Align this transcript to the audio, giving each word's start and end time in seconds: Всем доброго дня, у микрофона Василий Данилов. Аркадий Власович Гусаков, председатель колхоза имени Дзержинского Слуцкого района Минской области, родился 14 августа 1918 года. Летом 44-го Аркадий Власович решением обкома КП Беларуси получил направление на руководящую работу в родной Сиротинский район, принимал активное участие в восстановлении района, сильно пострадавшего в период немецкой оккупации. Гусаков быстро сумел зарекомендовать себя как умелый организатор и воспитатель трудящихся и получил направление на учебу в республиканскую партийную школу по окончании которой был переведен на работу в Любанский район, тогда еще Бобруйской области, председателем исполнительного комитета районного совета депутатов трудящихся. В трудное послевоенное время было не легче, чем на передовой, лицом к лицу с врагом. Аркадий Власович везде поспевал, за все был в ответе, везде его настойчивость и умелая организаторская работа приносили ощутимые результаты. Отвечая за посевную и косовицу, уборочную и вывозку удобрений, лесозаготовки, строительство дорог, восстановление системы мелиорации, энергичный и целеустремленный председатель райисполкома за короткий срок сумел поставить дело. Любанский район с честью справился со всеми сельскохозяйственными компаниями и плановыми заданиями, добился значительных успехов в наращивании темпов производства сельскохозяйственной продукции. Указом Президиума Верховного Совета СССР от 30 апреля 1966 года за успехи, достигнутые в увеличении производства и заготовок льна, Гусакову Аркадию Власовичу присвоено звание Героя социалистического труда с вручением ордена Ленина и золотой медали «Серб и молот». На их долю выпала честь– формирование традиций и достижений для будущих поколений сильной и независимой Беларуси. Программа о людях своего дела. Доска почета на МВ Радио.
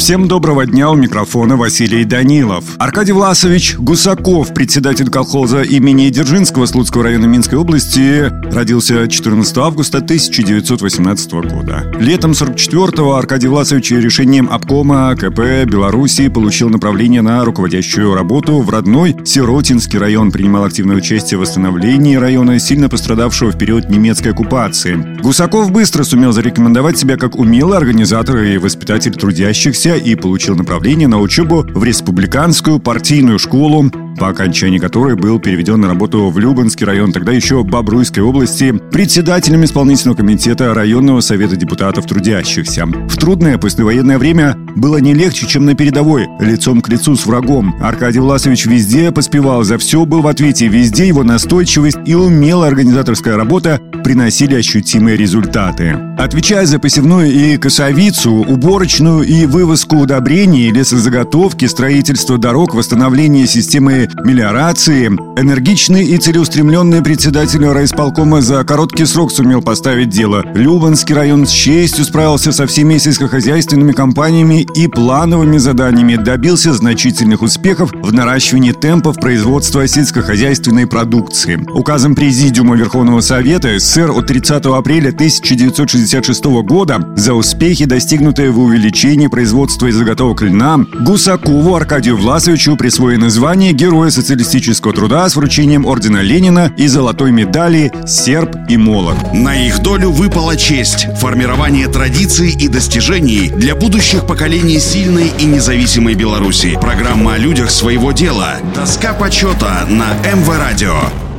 Всем 0.00 0.28
доброго 0.28 0.64
дня, 0.64 0.90
у 0.90 0.94
микрофона 0.94 1.58
Василий 1.58 2.06
Данилов. 2.06 2.64
Аркадий 2.78 3.12
Власович 3.12 3.76
Гусаков, 3.76 4.54
председатель 4.54 5.10
колхоза 5.10 5.60
имени 5.60 6.08
Дзержинского 6.08 6.64
Слуцкого 6.64 7.04
района 7.04 7.26
Минской 7.26 7.58
области, 7.58 8.32
родился 8.50 9.06
14 9.06 9.58
августа 9.58 9.98
1918 9.98 11.32
года. 11.32 11.84
Летом 11.98 12.30
44-го 12.30 13.12
Аркадий 13.12 13.48
Власович 13.48 13.90
решением 13.90 14.48
обкома 14.50 15.14
КП 15.16 15.70
Беларуси 15.70 16.30
получил 16.30 16.70
направление 16.70 17.20
на 17.20 17.44
руководящую 17.44 18.14
работу 18.14 18.62
в 18.62 18.70
родной 18.70 19.14
Сиротинский 19.26 19.98
район, 19.98 20.32
принимал 20.32 20.64
активное 20.64 20.96
участие 20.96 21.36
в 21.36 21.42
восстановлении 21.42 22.16
района, 22.16 22.58
сильно 22.58 22.88
пострадавшего 22.88 23.50
в 23.50 23.58
период 23.58 23.90
немецкой 23.90 24.28
оккупации. 24.28 25.18
Гусаков 25.22 25.70
быстро 25.70 26.04
сумел 26.04 26.32
зарекомендовать 26.32 26.98
себя 26.98 27.18
как 27.18 27.36
умелый 27.36 27.76
организатор 27.76 28.38
и 28.38 28.56
воспитатель 28.56 29.12
трудящихся 29.12 29.89
и 29.96 30.14
получил 30.14 30.56
направление 30.56 31.08
на 31.08 31.18
учебу 31.18 31.62
в 31.62 31.84
республиканскую 31.84 32.78
партийную 32.78 33.38
школу 33.38 33.90
по 34.18 34.28
окончании 34.28 34.78
которой 34.78 35.16
был 35.16 35.38
переведен 35.38 35.80
на 35.80 35.88
работу 35.88 36.28
в 36.30 36.38
Любанский 36.38 36.84
район, 36.84 37.12
тогда 37.12 37.32
еще 37.32 37.62
Бобруйской 37.64 38.22
области, 38.22 38.72
председателем 38.90 39.64
исполнительного 39.64 40.16
комитета 40.16 40.74
районного 40.74 41.20
совета 41.20 41.56
депутатов 41.56 42.06
трудящихся. 42.06 42.86
В 42.86 43.16
трудное 43.16 43.58
послевоенное 43.58 44.18
время 44.18 44.56
было 44.76 44.98
не 44.98 45.14
легче, 45.14 45.46
чем 45.46 45.64
на 45.64 45.74
передовой, 45.74 46.28
лицом 46.38 46.80
к 46.80 46.88
лицу 46.88 47.16
с 47.16 47.26
врагом. 47.26 47.74
Аркадий 47.80 48.20
Власович 48.20 48.66
везде 48.66 49.10
поспевал, 49.12 49.64
за 49.64 49.78
все 49.78 50.04
был 50.04 50.22
в 50.22 50.26
ответе, 50.26 50.68
везде 50.68 51.08
его 51.08 51.22
настойчивость 51.22 51.98
и 52.06 52.14
умелая 52.14 52.70
организаторская 52.70 53.36
работа 53.36 53.80
приносили 54.02 54.54
ощутимые 54.54 55.16
результаты. 55.16 55.96
Отвечая 56.18 56.66
за 56.66 56.78
посевную 56.78 57.32
и 57.32 57.56
косовицу, 57.56 58.32
уборочную 58.32 59.22
и 59.22 59.46
вывозку 59.46 59.96
удобрений, 59.96 60.70
лесозаготовки, 60.70 61.66
строительство 61.66 62.38
дорог, 62.38 62.74
восстановление 62.74 63.46
системы 63.46 63.99
мелиорации, 64.24 65.06
энергичный 65.06 66.04
и 66.04 66.18
целеустремленный 66.18 67.02
председатель 67.02 67.64
райисполкома 67.64 68.40
за 68.40 68.62
короткий 68.64 69.04
срок 69.04 69.32
сумел 69.32 69.62
поставить 69.62 70.08
дело. 70.08 70.44
Любанский 70.54 71.14
район 71.14 71.46
с 71.46 71.50
честью 71.50 72.04
справился 72.04 72.52
со 72.52 72.66
всеми 72.66 72.98
сельскохозяйственными 72.98 73.92
компаниями 73.92 74.66
и 74.74 74.86
плановыми 74.86 75.58
заданиями, 75.58 76.16
добился 76.16 76.72
значительных 76.72 77.42
успехов 77.42 77.92
в 77.92 78.12
наращивании 78.12 78.72
темпов 78.72 79.16
производства 79.16 79.86
сельскохозяйственной 79.86 80.86
продукции. 80.86 81.64
Указом 81.74 82.14
Президиума 82.14 82.76
Верховного 82.76 83.20
Совета 83.20 83.78
СССР 83.78 84.10
от 84.10 84.26
30 84.26 84.66
апреля 84.66 85.08
1966 85.08 86.44
года 86.62 87.12
за 87.16 87.34
успехи, 87.34 87.84
достигнутые 87.84 88.50
в 88.50 88.60
увеличении 88.60 89.26
производства 89.26 89.86
и 89.86 89.92
заготовок 89.92 90.42
льна, 90.42 90.78
Гусакову 91.00 91.74
Аркадию 91.74 92.16
Власовичу 92.16 92.76
присвоено 92.76 93.30
звание 93.30 93.72
Героя 93.90 94.10
социалистического 94.10 94.92
труда 94.94 95.28
с 95.28 95.34
вручением 95.34 95.84
ордена 95.84 96.22
Ленина 96.22 96.72
и 96.76 96.86
золотой 96.86 97.32
медали 97.32 97.90
«Серб 98.06 98.54
и 98.68 98.76
молот». 98.76 99.16
На 99.34 99.66
их 99.66 99.80
долю 99.82 100.12
выпала 100.12 100.56
честь– 100.56 101.08
формирование 101.16 101.88
традиций 101.88 102.52
и 102.52 102.68
достижений 102.68 103.50
для 103.50 103.74
будущих 103.74 104.28
поколений 104.28 104.78
сильной 104.78 105.32
и 105.40 105.44
независимой 105.44 106.14
Беларуси. 106.14 106.78
Программа 106.80 107.34
о 107.34 107.38
людях 107.38 107.72
своего 107.72 108.12
дела. 108.12 108.58
Доска 108.76 109.12
почета 109.12 109.84
на 109.88 110.14
МВ 110.36 110.48
Радио. 110.56 111.29